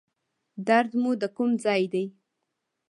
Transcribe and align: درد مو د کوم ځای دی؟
درد 0.67 0.91
مو 1.01 1.11
د 1.21 1.23
کوم 1.35 1.51
ځای 1.63 1.83
دی؟ 1.93 2.05